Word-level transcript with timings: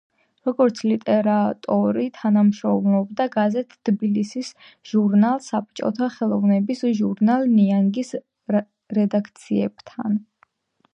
როგორც 0.47 0.79
ლიტერატორი 0.91 2.05
თანამშრომლობდა 2.15 3.27
გაზეთ 3.37 3.77
„თბილისის“, 3.91 4.51
ჟურნალ 4.93 5.39
„საბჭოთა 5.51 6.11
ხელოვნების“, 6.17 6.85
ჟურნალ 7.03 7.49
„ნიანგის“ 7.61 8.15
რედაქციებთან. 9.01 10.23